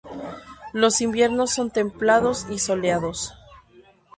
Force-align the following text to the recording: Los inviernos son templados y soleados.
Los 0.73 0.99
inviernos 0.99 1.51
son 1.51 1.69
templados 1.69 2.47
y 2.49 2.57
soleados. 2.57 3.35